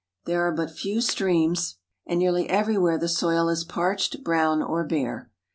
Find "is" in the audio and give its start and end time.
3.49-3.63